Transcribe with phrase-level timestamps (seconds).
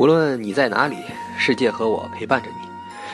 [0.00, 0.96] 无论你在哪里，
[1.36, 2.66] 世界和我陪伴着你。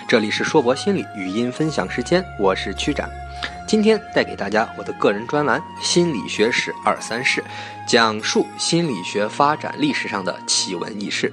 [0.06, 3.11] 这里是硕博心理语音分享时间，我是曲展。
[3.67, 7.41] 今天带给大家我的个人专栏《心理学史二三事》，
[7.91, 11.33] 讲述心理学发展历史上的奇闻异事。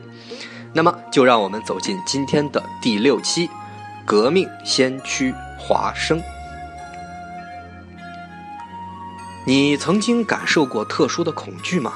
[0.73, 3.48] 那么，就让我们走进今天的第六期：
[4.08, 6.20] 革命先驱华生。
[9.45, 11.94] 你曾经感受过特殊的恐惧吗？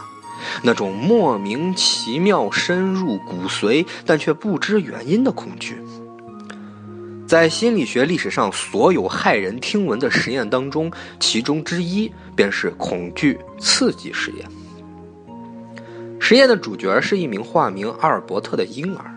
[0.63, 5.77] 那种莫名其妙、深入骨髓，但却不知原因的恐惧。
[7.27, 10.89] 在心理学历史上所有骇人听闻的实验当中，
[11.19, 14.47] 其中之一便是恐惧刺激实验。
[16.19, 19.13] 实验的主角是一名化名阿尔伯特的婴儿。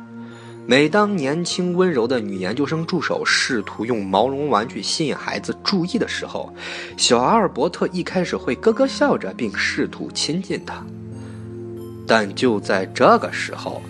[0.66, 6.52] 每当年轻温柔的女研究生助手试图用毛绒玩具吸引孩子注意的时候，
[6.96, 10.84] 小阿尔伯特一开始会咯咯笑着，并试图亲近她。
[12.10, 13.80] 但就在这个时候，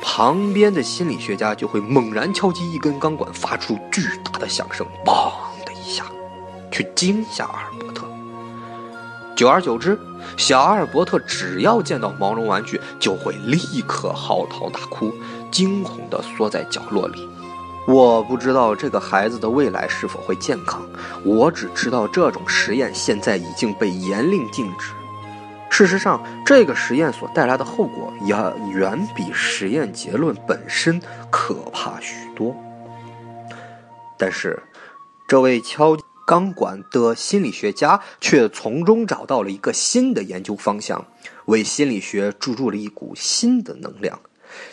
[0.00, 5.32] 旁边的心理学家就会猛然敲击一根钢管，发出巨大的响声，嘣
[5.66, 6.04] 的一下，
[6.70, 8.06] 去惊吓阿尔伯特。
[9.34, 9.98] 久而久之，
[10.36, 13.58] 小阿尔伯特只要见到毛绒玩具，就会立
[13.88, 15.12] 刻嚎啕大哭，
[15.50, 17.28] 惊恐地缩在角落里。
[17.88, 20.80] 我不知道这个孩子的未来是否会健康，
[21.24, 24.92] 我只知道这种实验现在已经被严令禁止。
[25.76, 28.36] 事实上，这个实验所带来的后果也
[28.72, 32.54] 远比实验结论本身可怕许多。
[34.16, 34.62] 但是，
[35.26, 41.04] 这位敲钢管的心理学家却从中找到了一个新的研究方向，
[41.46, 44.16] 为心理学注入了一股新的能量，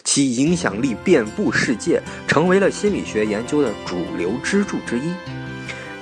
[0.03, 5.11] 其影响力遍布世界，成为了心理学研究的主流支柱之一。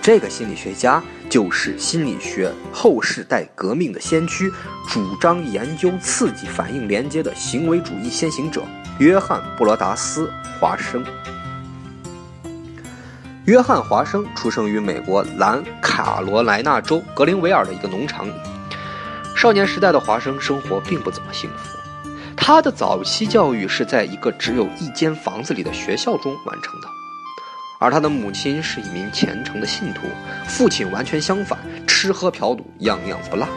[0.02, 1.02] 这个心理学家。
[1.30, 4.52] 就是心理学后世代革命的先驱，
[4.88, 8.64] 主张研究刺激反应连接的行为主义先行者
[8.98, 10.28] 约翰·布罗达斯·
[10.60, 11.06] 华生。
[13.46, 18.34] 约翰·华生出生于美国南卡罗来纳州格林维尔的一个农场里。
[19.36, 21.78] 少年时代的华生生活并不怎么幸福，
[22.36, 26.99] 他的早期教育是在一个只有一间房子里的学校中完成的。
[27.82, 30.02] 而他的母亲是一名虔诚的信徒，
[30.46, 31.58] 父亲完全相反，
[31.88, 33.48] 吃喝嫖赌样样不落。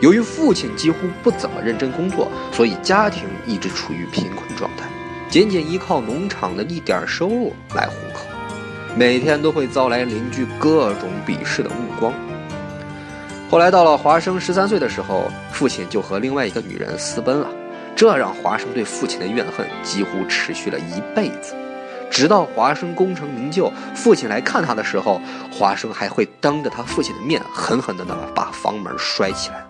[0.00, 4.86] 由于父亲几乎不怎么认真工作，所以家庭一直处于贫困状态，
[5.28, 8.24] 仅仅依靠农场的一点收入来糊口，
[8.96, 12.10] 每天都会遭来邻居各种鄙视的目光。
[13.50, 17.50] 后来到了华生十三岁的时候，父亲就和另外一个女人私奔了，
[17.94, 21.54] 这让华生对父亲的怨恨几乎持续了一辈子。
[22.14, 25.20] 直到华生功成名就，父亲来看他的时候，
[25.50, 29.66] 华生还会当着他父亲的面狠狠地的把房门摔起来。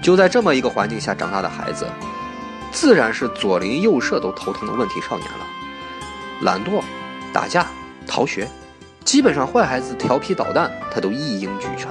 [0.00, 1.88] 就在这么一个环境下长大的孩子，
[2.70, 5.44] 自然是左邻右舍都头疼的问题少年了。
[6.42, 6.80] 懒惰、
[7.32, 7.66] 打架、
[8.06, 8.46] 逃学，
[9.04, 11.88] 基本上坏孩子调皮捣蛋，他都一应俱全，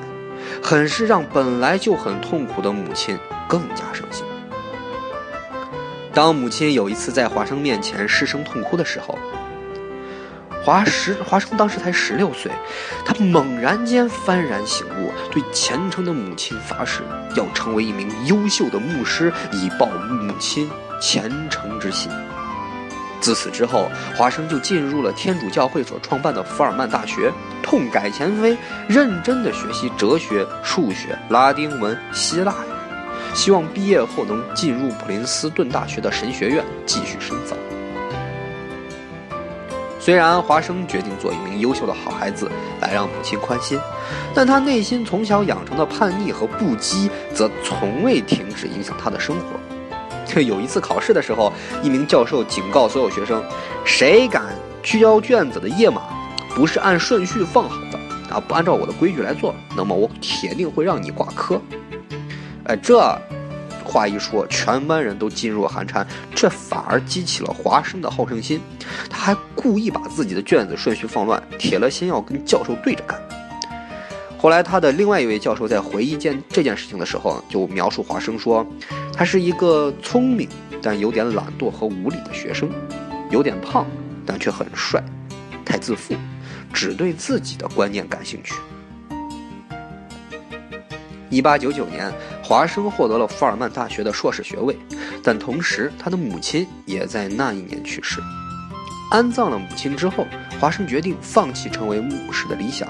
[0.64, 4.26] 很是让本来就很痛苦的母亲更加伤心。
[6.16, 9.20] 当母亲有一次在华生面前失声痛哭的时候，
[10.64, 12.50] 华十华生当时才十六岁，
[13.06, 17.02] 他猛然间幡然醒悟，对虔诚的母亲发誓
[17.36, 20.72] 要成为一名优秀的牧师，以报母亲
[21.02, 22.10] 虔诚之心。
[23.20, 27.30] 自此之后，华生就进入了天主教会所创办的福尔曼大学，
[27.62, 32.75] 痛改前非，认真的学习哲学、数学、拉丁文、希腊语。
[33.36, 37.56] 希望毕业后能进入普林斯顿大学的神学院继续深造。
[40.00, 43.80] 虽然华生决定做一名优秀的好孩子来让母亲宽心，
[44.34, 50.42] 但他内心从小养成的叛逆和不羁则从未停止影响他的生活。
[50.42, 53.44] 有一次考试的时候，一名教授警告所有学生
[53.86, 54.44] ：“谁敢
[54.84, 56.04] 去交卷子的页码
[56.54, 57.98] 不是按顺序放好的
[58.36, 61.60] 啊，不按照我的规矩来做，那么我铁定会让你挂科。”
[62.66, 63.00] 哎，这
[63.84, 68.60] 话一说，全班人都噤若寒蝉，这反而激起了华生的好胜心。
[69.10, 73.22] 他还故意把自己的卷子顺序放乱，铁了心要跟教授对着干。
[74.38, 78.66] 后来，他的另外一位教授在回忆件这件事情的时候，就描述华生说
[79.14, 80.48] ：“他是一个聪明
[80.82, 82.70] 但有点懒惰和无礼的学生，
[83.32, 83.86] 有点胖，
[84.26, 85.04] 但却很帅，
[85.64, 86.16] 太自负，
[86.74, 88.54] 只对自己的观念感兴趣。”
[91.36, 92.10] 一八九九年，
[92.42, 94.74] 华生获得了福尔曼大学的硕士学位，
[95.22, 98.22] 但同时他的母亲也在那一年去世。
[99.12, 100.26] 安葬了母亲之后，
[100.62, 102.88] 华生决定放弃成为牧师的理想，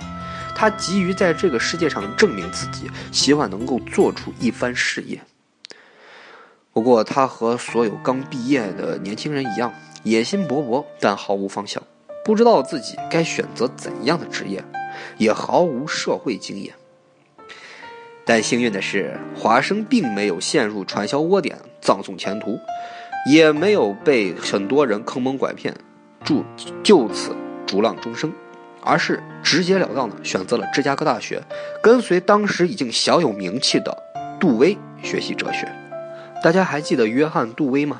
[0.53, 5.19] 他急于在这个世界上证明自己，希望能够做出一番事业。
[6.71, 11.81] 不过，他和所有刚毕业的年轻人一样，野心勃勃，但毫无方向，
[12.23, 14.63] 不知道自己该选择怎样的职业，
[15.17, 16.75] 也毫无社会经验。
[18.25, 22.59] 但幸运的是，华生并没有陷入传销窝点，葬送前途，
[23.29, 25.75] 也没有被很多人坑蒙拐骗，
[26.23, 26.43] 就
[26.83, 27.35] 就此
[27.67, 28.33] 逐浪终生，
[28.81, 31.39] 而是直截了当的选择了芝加哥大学，
[31.83, 33.95] 跟随当时已经小有名气的
[34.39, 35.71] 杜威学习哲学。
[36.43, 37.99] 大家还记得约翰·杜威吗？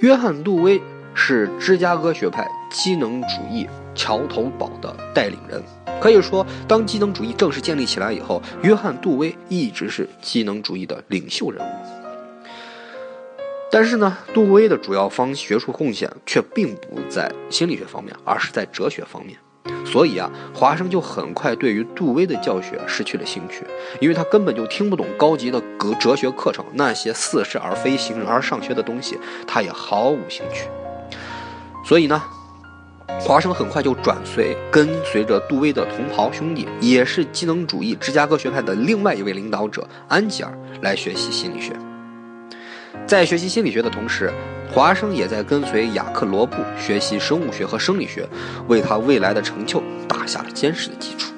[0.00, 0.82] 约翰·杜威
[1.14, 5.62] 是芝加哥学派机能主义桥头堡的带领人。
[6.00, 11.68] 可以说，当机能主义正式建立起来以后，约翰·杜威一直是机能主义的领袖人物。
[13.70, 19.36] 但是呢，杜威的主要方学术贡献却并不在心理学方面，而是在哲学方面。
[19.84, 23.64] 所以啊，华生就很快对于杜威的教学失去了兴趣，
[24.00, 30.68] 因为他根本就听不懂高级的哲哲学课程，那些似是而非、形而上学的东西，他也毫无兴趣。
[31.84, 32.22] 所以呢，
[33.16, 41.72] 华生很快就转随跟随着杜威的同袍兄弟，也是机能主义芝加哥学派的另外一位领导者安吉尔来学习心理学。
[43.06, 44.30] 在学习心理学的同时，
[44.70, 48.28] 华生也在跟随雅克罗布学习生物学和生理学，
[48.68, 51.32] 为他未来的成就打下了坚实的基础。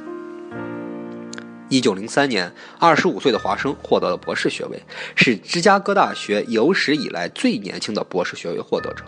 [1.68, 4.82] 一九零三年，二十五岁的华生获得了博士学位，
[5.14, 9.04] 是芝加哥大学有史以来最年轻的博士学位获得者。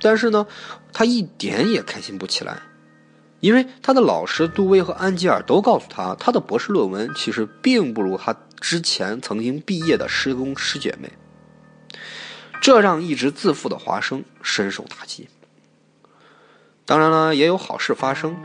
[0.00, 0.46] 但是呢，
[0.92, 2.58] 他一点也开心不起来，
[3.40, 11.10] 因为他的老师杜威和安吉尔都告诉他，他的博士论文其实并不如他之前曾经毕业的师兄师姐妹。
[12.60, 15.28] 这让一直自负的华生深受打击。
[16.84, 18.36] 当然了，也有好事发生。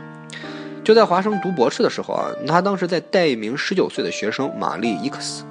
[0.82, 5.44] 就在华生读博士的时候啊，他当时在带一名十九岁的学生玛丽伊克斯。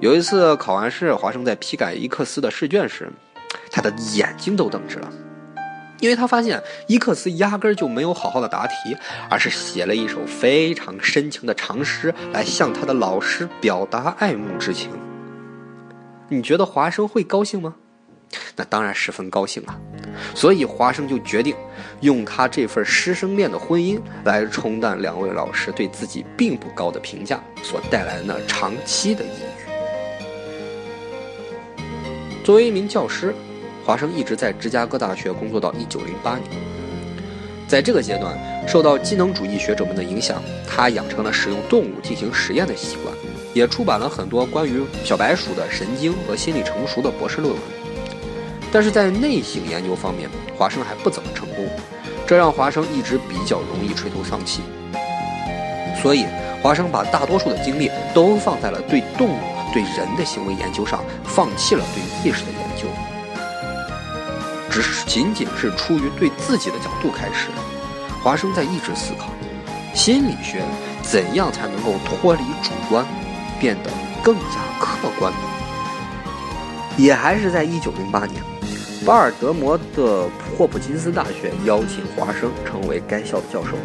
[0.00, 3.10] 有一次考完试，华生在批改伊克斯的试卷时，
[3.70, 5.12] 他的眼睛都瞪直了，
[6.04, 8.74] 因为他发现伊克斯压根儿就没有好好的答题，
[9.30, 14.90] 而是写了一首非常深情的长诗来向他的老师表达爱慕之情。
[16.28, 17.74] 你觉得华生会高兴吗？
[18.54, 19.80] 那当然十分高兴啊！
[20.34, 21.56] 所以华生就决定
[22.02, 29.28] 用他这份师生恋的婚姻来冲淡两位老师对自己并不高的评价所带来的那长期的抑
[31.78, 31.84] 郁。
[32.44, 33.34] 作为一名教师，
[33.84, 36.48] 华生一直在芝加哥大学工作到一九零八年。
[37.68, 38.36] 在这个阶段，
[38.66, 43.14] 受到机能主义学者们的影响，他养成了使用动物进行实验的习惯。
[43.52, 47.62] 也出版了很多关于小白鼠的神经和心理成熟的博士论文，
[48.72, 51.64] 但是在内省研究方面，华生还不怎么成功，
[52.26, 54.62] 这让华生一直比较容易垂头丧气。
[56.02, 56.26] 所以，
[56.62, 59.38] 华生把大多数的精力都放在了对动物、
[59.72, 62.88] 对人的行为研究上，放弃了对意识的研究。
[64.74, 67.46] 只是仅仅是出于对自己的角度开始，
[68.20, 69.28] 华生在一直思考，
[69.94, 70.64] 心理学
[71.00, 73.06] 怎样才能够脱离主观。
[73.60, 73.90] 变得
[74.22, 75.32] 更加客观。
[76.98, 78.42] 也还是在一九零八年，
[79.06, 80.28] 巴尔德摩的
[80.58, 83.76] 霍普金斯大学邀请华生成为该校的教授。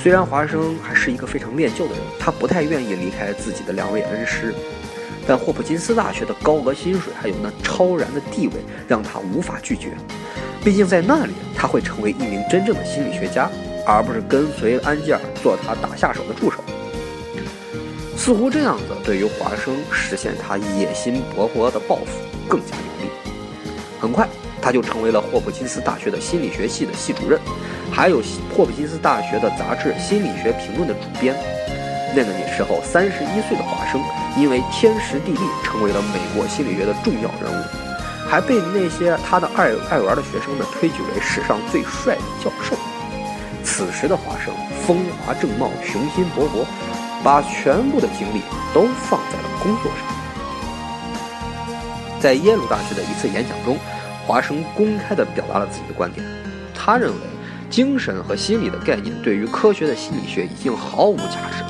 [0.00, 4.54] 虽然华生还是一个非常恋旧的人，他不太愿意离开自己的两位恩师，
[5.30, 8.54] 但霍普金斯大学的高额薪水还有那超然的地位
[8.88, 9.92] 让他无法拒绝。
[10.64, 13.48] 毕竟在那里，他会成为一名真正的心理学家，
[13.86, 16.56] 而不是跟随安吉尔做他打下手的助手。
[18.16, 22.06] 似乎这样子对于华生实现他野心勃勃的抱负
[22.48, 23.12] 更加有利。
[24.00, 24.28] 很快，
[24.60, 27.38] 他就成为了霍普金斯大学的心理学系的系主任，
[27.92, 28.20] 还有
[28.52, 31.36] 霍普金斯大学的杂志《心理学评论》的主编。
[32.16, 34.02] 那个时候，三十一岁的华生
[34.36, 37.64] 因为天时地利，成为了美国心理学的重要人物，
[38.28, 42.76] 还被那些他的爱爱玩的学生们推举为史上最帅的教授。
[43.62, 44.54] 此时的华生
[44.86, 46.64] 风华正茂，雄心勃勃。
[47.22, 48.40] 把全部的精力
[48.72, 50.08] 都放在了工作上。
[52.18, 53.76] 在耶鲁大学的一次演讲中，
[54.26, 56.24] 华生公开地表达了自己的观点。
[56.74, 57.16] 他认为，
[57.68, 61.62] 精神和心理的概念对于科学的心理学已经毫无价值。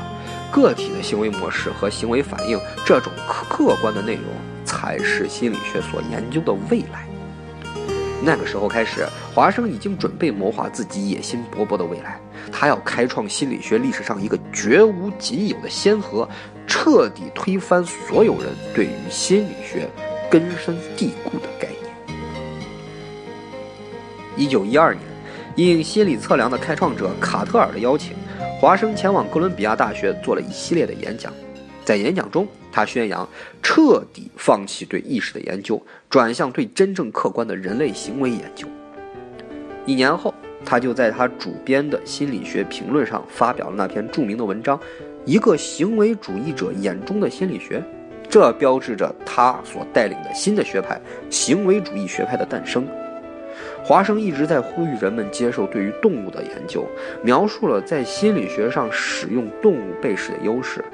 [0.50, 4.24] 个体的行为模式和行为反应这种客观的内容，
[4.64, 7.06] 才是心理学所研究的未来。
[8.22, 12.20] 那个时候开始，华生已经准备谋划自己野心勃勃的未来。
[12.52, 16.28] 他要开创心理学历史上一个绝无仅有的先河，
[16.66, 19.88] 彻底推翻所有人对于心理学
[20.30, 22.18] 根深蒂固的概念。
[24.36, 25.02] 一九一二年，
[25.56, 28.14] 应心理测量的开创者卡特尔的邀请，
[28.60, 31.32] 华生前往哥伦比亚大学做了一系列的演讲。
[31.84, 33.28] 在演讲中，他宣扬
[33.62, 38.68] 彻底放弃对意识的研究，转向对真正客观的人类行为研究。
[39.86, 40.32] 一年后，
[40.64, 44.78] 他就在他主编的心理学评论上发表了那篇著名的文章
[45.24, 47.78] 《一个行为主义者眼中的心理学》，
[48.28, 52.86] 这标志着他所带领的新的学派——行为主义学派的诞生。
[53.82, 56.86] 华生一直在呼吁人们接受对于动物的研究，
[57.22, 60.84] 描述了在心理学上使用动物被试的优势。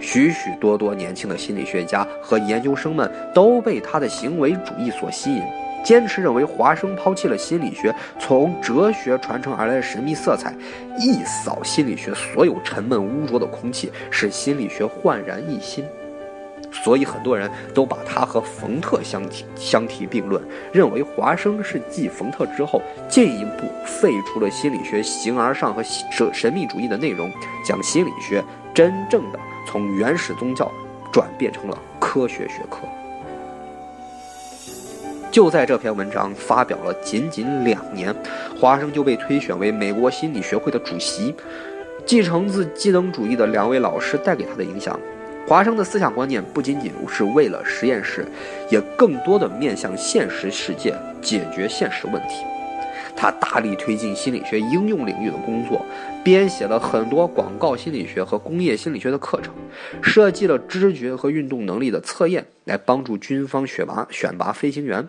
[0.00, 5.42] 许许多多年轻的心理学家和研究生们都被他的行为主义所吸引，
[5.82, 10.52] 坚持认为华生抛弃了心理学从哲学传承而来的神秘色彩，
[10.98, 15.82] 一扫心理学所有沉闷污浊的空气，使心理学焕然一新。
[16.84, 20.42] 所以很多人都把他和冯特相提相提并论，
[20.72, 27.30] 认为华生是继冯特之后进一步废除了心理学形而上和神神秘主义的内容，
[27.64, 29.38] 将心理学真正的。
[29.68, 30.70] 从原始宗教
[31.12, 32.86] 转变成了科学学科。
[35.28, 38.14] 就在这篇文章发表了仅仅两年，
[38.58, 41.34] 华生就被推选为美国心理学会的主席。
[42.06, 44.98] 继承自机能主义的两位老师带给他的影响，
[45.46, 48.26] 华生的思想观念不仅仅是为了实验室，
[48.68, 52.44] 也更多的面向现实世界，解决现实问题。
[53.14, 55.80] 他大力推进心理学应用领域的工作，
[56.24, 59.54] 编写了很多广告心理学和工业心理学的课程，
[60.02, 65.08] 设计了知觉和运动能力的测验，来帮助军方选拔选拔飞行员。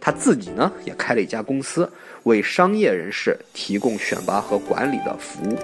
[0.00, 1.90] 他自己呢，也开了一家公司，
[2.24, 5.56] 为商业人士提供选拔和管理的服务。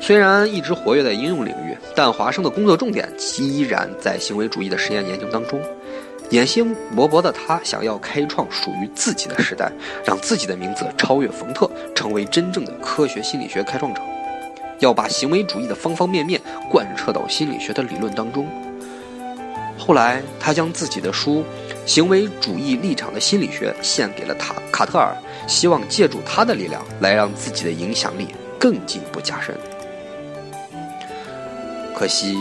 [0.00, 3.06] 虽然一直活跃在应用领域，但华生的工作重点
[3.38, 5.60] 依然在行为主义的实验研究当中。
[6.30, 9.70] 野心勃勃的他想要开创属于自己的时代，
[10.04, 14.00] 让自己的名字超越冯特，成为真正的科学心理学开创者。
[14.78, 16.40] 要把行为主义的方方面面
[16.70, 18.48] 贯彻到心理学的理论当中。
[19.76, 21.40] 后来，他将自己的书
[21.84, 25.14] 《行为主义立场的心理学》献给了塔卡特尔，
[25.46, 28.28] 希望借助他的力量来让自己的影响力
[28.58, 29.54] 更进一步加深。
[32.00, 32.34] 可惜，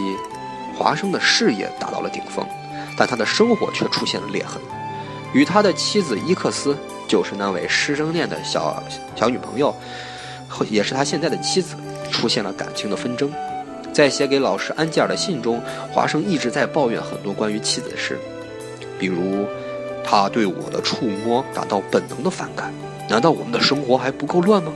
[0.77, 2.45] 华生的事业达到了顶峰。
[2.95, 4.57] 但他的生活却出现了裂痕，
[5.33, 6.77] 与他的妻子伊克斯，
[7.09, 8.81] 就是那位师生恋的小
[9.17, 9.75] 小女朋友，
[10.69, 11.75] 也是他现在的妻子，
[12.09, 13.29] 出现了感情的纷争。
[13.91, 15.61] 在写给老师安吉尔的信中，
[15.91, 18.17] 华生一直在抱怨很多关于妻子的事，
[18.97, 19.45] 比如
[20.05, 22.73] 他对我的触摸感到本能的反感。
[23.09, 24.71] 难道我们的生活还不够乱吗？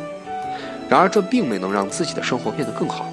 [0.89, 3.05] 然而这并没能让自己的生活变得更好。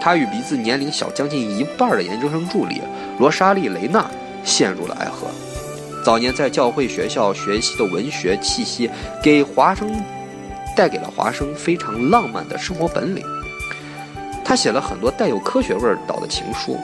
[0.00, 2.80] 他与比自年龄小将近一半的研究生助理
[3.18, 4.04] 罗莎莉·雷娜。
[4.44, 5.26] 陷入了爱河。
[6.02, 8.88] 早年在教会学校学习的文学气息，
[9.22, 9.92] 给华生
[10.74, 13.22] 带给了华生非常浪漫的生活本领。
[14.42, 16.78] 他写了很多带有科学味道的情书，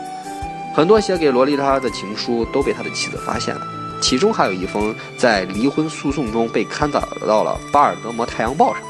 [0.74, 3.62] 很多写给洛丽塔的情书都被他的妻子发现了。
[4.02, 8.82] 其中还有一封在离婚诉讼中被刊登到了巴尔德摩太阳报上。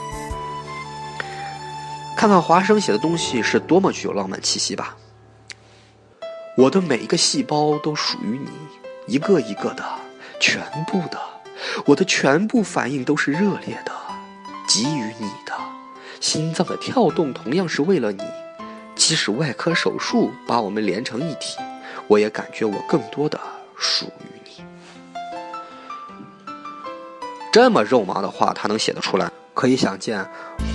[2.24, 4.96] 看看华生写的东西是多么具有浪漫气息吧。
[6.56, 8.48] 我的每一个细胞都属于你，
[9.06, 9.84] 一个一个的，
[10.40, 11.20] 全部的，
[11.84, 13.92] 我的全部反应都是热烈的，
[14.66, 15.52] 给予你的。
[16.18, 18.24] 心脏的跳动同样是为了你，
[18.94, 21.58] 即使外科手术把我们连成一体，
[22.06, 23.38] 我也感觉我更多的
[23.76, 24.64] 属于你。
[27.52, 30.26] 这么肉麻的话，他能写得出来，可以想见，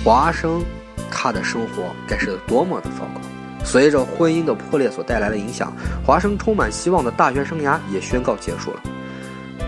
[0.04, 0.62] 华生
[1.10, 3.20] 他的生活该是多么的糟糕。
[3.64, 5.72] 随着婚姻的破裂所带来的影响，
[6.04, 8.80] 华生充满希望的大学生涯也宣告结束了。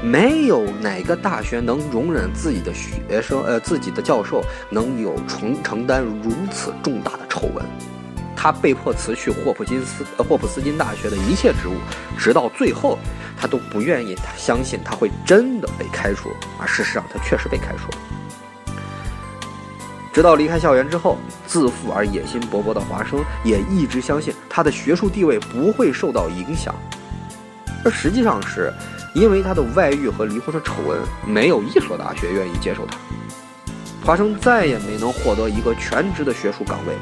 [0.03, 7.65] 没有哪个大学能容忍自己的学生，呃，自己的教授能有承承担如此重大的丑闻。
[8.35, 11.75] 他被迫辞去霍普金斯，呃，霍普斯金大学的一切职务，
[12.19, 12.99] 直到最后，
[13.37, 17.99] 他都不愿意他相信他会真的被开除，而事实上他确实被开除了。
[20.13, 21.17] 直到离开校园之后，
[21.47, 26.75] 自负而野心勃勃的华生也一直相信他的学术地位不会受到影响，
[27.83, 28.71] 而实际上是，
[29.15, 32.97] 因为他的外遇和离婚的丑闻，没有一所大学愿意接受他。
[34.05, 36.95] 华生再也没能获得一个全职的学术岗位，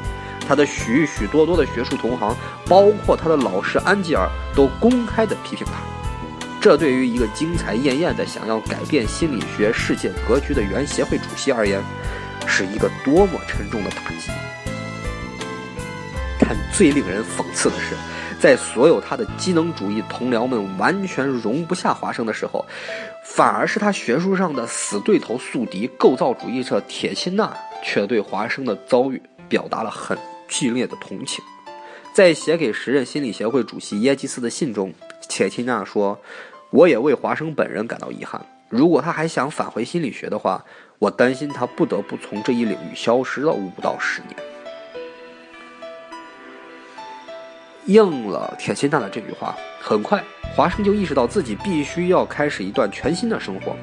[0.47, 2.33] 他的许许多多的学术同行，
[2.67, 5.73] 包括他的老师安吉尔，都公开的批评他。
[6.61, 11.81] 这对于一个精彩艳艳的想要改变心理学世界格局的原协会主席而言。
[12.51, 14.29] 是一个多么沉重的打击！
[16.37, 17.95] 但最令人讽刺的是，
[18.41, 22.65] 在所有他的机能主义同僚们完全容不下华生的时候，
[23.23, 30.17] 反而是他学术上的死对头、宿敌——构造主义者铁钦纳，却对华生的遭遇表达了很
[30.49, 31.41] 剧烈的同情。
[32.13, 34.93] 在写给时任心理协会主席耶基斯的信中，
[35.29, 36.19] 铁钦纳说
[36.69, 38.45] ：“我也为华生本人感到遗憾。
[38.67, 40.65] 如果他还想返回心理学的话，
[41.01, 44.35] 我担心他不得不从这一领域消失了五到十年。”
[47.87, 50.23] 应了铁钦纳的这句话，很快
[50.55, 53.75] 华生就意识到自己必须要开始一段全新的生活。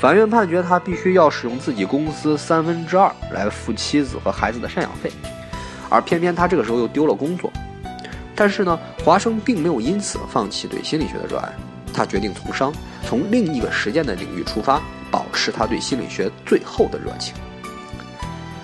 [0.00, 5.12] 法院判决他必须要使用自己公司三分之二来付妻子和孩子的赡养费，
[5.88, 7.52] 而偏偏他这个时候又丢了工作。
[8.34, 11.52] 但是呢，华生并没有因此放弃对心理学的热爱，
[11.94, 12.72] 他决定从商，
[13.06, 17.34] 从另一个实践的领域出发，保持他对心理学最后的热情。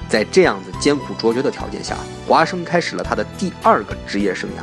[0.08, 1.96] 在这样子艰苦卓绝的条件下，
[2.26, 4.62] 华生开始了他的第二个职业生涯。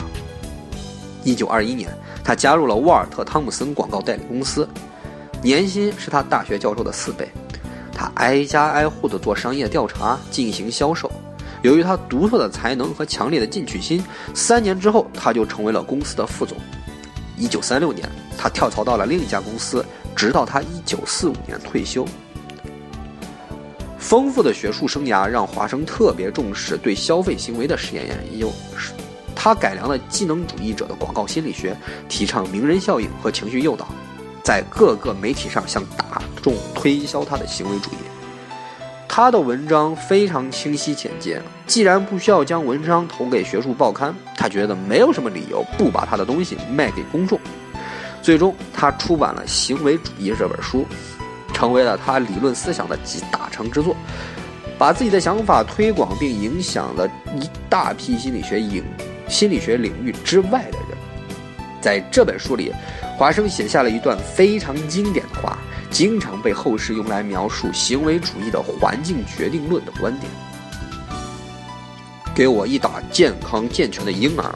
[1.24, 1.92] 一九二一年，
[2.24, 4.68] 他加入了沃尔特·汤姆森广告代理公司，
[5.44, 7.30] 年薪是他大学教授的四倍。
[7.94, 11.12] 他挨家挨户地做商业调查，进行销售。
[11.62, 16.58] 由于他独特的才能和强烈的进取心，三年之后他就成为了公司的副总。
[17.38, 18.08] 一九三六年，
[18.38, 19.86] 他跳槽到了另一家公司，
[20.16, 22.06] 直到他一九四五年退休。
[23.98, 28.52] 丰富的学术生涯让华生特别重视对消费行为的实验研究。
[29.36, 31.76] 他改良了技能主义者的广告心理学，
[32.10, 33.88] 提倡名人效应和情绪诱导，
[34.44, 37.96] 在各个媒体上向大众推销他的行为主义。
[39.08, 41.42] 他的文章非常清晰简洁。
[41.68, 47.40] 既然不需要将文章投给学术报刊，他觉得没有什么理由不把他的东西卖给公众。
[48.22, 50.86] 最终，他出版了《行为主义》这本书。
[51.54, 53.96] 成为了他理论思想的集大成之作，
[54.80, 58.84] 把自己的想法推广并影响了一大批心理学领
[59.28, 60.98] 心理学领域之外的人。
[61.80, 62.74] 在这本书里，
[63.16, 65.56] 华生写下了一段非常经典的话，
[65.92, 70.32] 经常被后世用来描述行为主义的环境决定论的观点。
[72.42, 74.52] 给我一打健康健全的婴儿，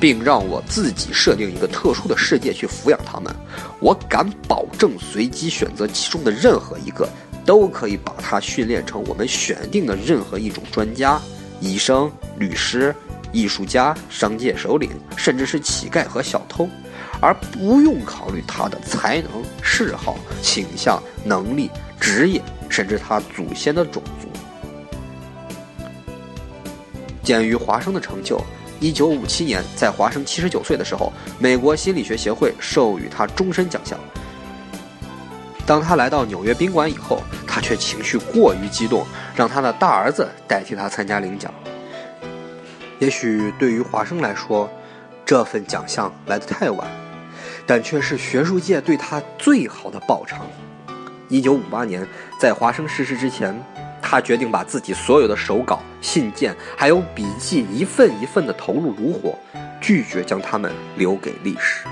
[0.00, 3.32] 并让我自己设定一个特殊的世界去抚养他们，
[3.78, 7.08] 我敢保证，随机选择其中的任何一个，
[7.46, 11.16] 都可以把他训练成我们选定的任何一种专家、
[11.60, 12.92] 医生、律师、
[13.30, 16.68] 艺术家、商界首领，甚至是乞丐和小偷，
[17.20, 19.30] 而不用考虑他的才能、
[19.62, 21.70] 嗜好、倾向、能力、
[22.00, 24.27] 职业，甚至他祖先的种族。
[27.28, 28.40] 鉴于华生的成就，
[28.80, 33.98] 一九五七年，在华生七十九岁的时候，美国心理学协会授予他终身奖项。
[35.66, 41.52] 当他来到纽约宾馆以后，他却情绪过于激动，让他的大儿子代替他参加领奖。
[42.98, 44.66] 也许对于华生来说，
[45.26, 46.88] 这份奖项来得太晚，
[47.66, 50.46] 但却是学术界对他最好的报偿。
[51.28, 52.08] 一九五八年，
[52.40, 53.54] 在华生逝世之前。
[54.10, 59.38] 他决定把自己所有的手稿、信件还有笔记一份一份的投入炉火，
[59.82, 61.86] 拒绝将它们留给历史。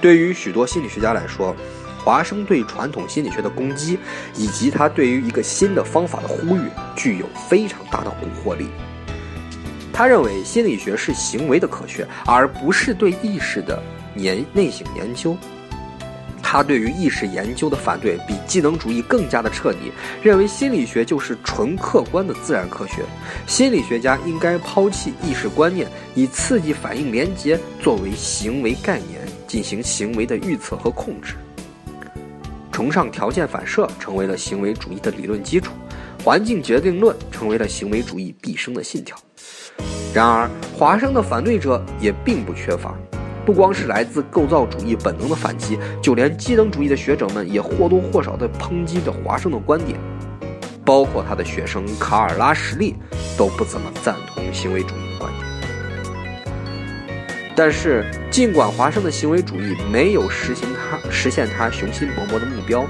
[0.00, 1.56] 对于许多心理学家来说，
[2.04, 3.98] 华生对传统心理学的攻击，
[4.36, 6.62] 以及他对于一个新的方法的呼吁，
[6.94, 8.68] 具有非常大的蛊惑力。
[9.92, 13.82] 他认为心理学是行为的科学，而不是对意识的
[14.14, 15.36] 研内省研究。
[16.52, 19.90] 他对于意识研究的反对比技能主义更加的彻底，
[20.22, 22.96] 认为心理学就是纯客观的自然科学，
[23.46, 31.36] 心理学家应该抛弃意识观念，以刺激反应连接作为行为概念进行行为的预测和控制。
[32.70, 35.72] 崇尚条件反射成为了行为主义的理论基础，
[36.22, 39.16] 环境决定论成为了行为主义毕生的信条。
[40.12, 42.94] 然而，华生的反对者也并不缺乏。
[43.44, 49.98] 不光是来自构造主义本能的反击，就连机能主义的学者们也或多或少地抨击着华生的观点，
[50.84, 52.94] 包括他的学生卡尔拉什利
[53.36, 55.46] 都不怎么赞同行为主义的观点。
[57.54, 62.86] 但是，尽管华生的行为主义没有实行他实现他雄心勃勃的目标，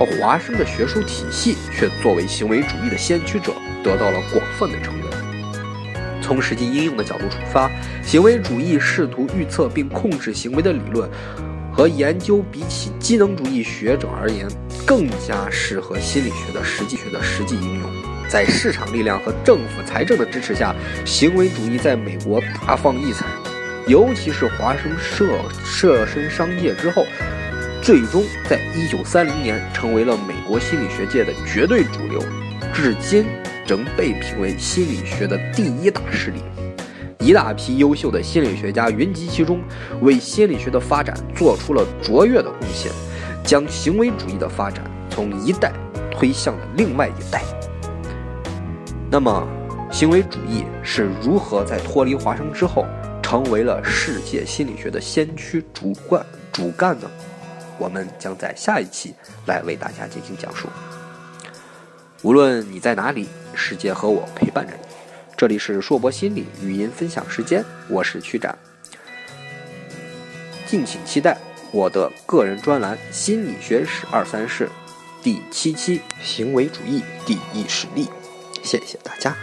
[0.00, 6.22] 而华生的学术体系却作为行为主义的先驱者得到了广泛的承认。
[6.22, 7.70] 从实际应用的角度出发，
[8.08, 11.06] 行为主义试图预测并控制行为的理论
[11.70, 14.48] 和研究，比起机能主义学者而言，
[14.86, 17.90] 更加适合心理学的实际学的实际应用。
[18.26, 23.26] 在市场力量和政府财政的支持下，行为主义在美国大放异彩，
[23.86, 27.04] 尤其是华生涉涉身商界之后，
[27.82, 32.24] 最终在一九三零年成为了美国心理学界的绝对主流，
[32.72, 33.26] 至今。
[33.66, 36.40] 仍被评为心理学的第一大势力，
[37.20, 39.60] 一大批优秀的心理学家云集其中，
[40.00, 42.92] 为心理学的发展做出了卓越的贡献，
[43.44, 45.72] 将行为主义的发展从一代
[46.12, 47.42] 推向了另外一代。
[49.10, 49.46] 那么，
[49.90, 52.86] 行为主义是如何在脱离华生之后，
[53.20, 57.10] 成为了世界心理学的先驱主干主干呢？
[57.78, 59.14] 我们将在下一期
[59.46, 60.68] 来为大家进行讲述。
[62.22, 64.87] 无论你在哪里，世界和我陪伴着你。
[65.38, 68.58] 这里是硕博心理语音分享时间，我是曲展，
[70.66, 71.38] 敬请期待
[71.70, 74.66] 我的个人专栏《心理学史二三事》
[75.22, 78.08] 第七期：行为主义第一实例。
[78.64, 79.36] 谢谢大家。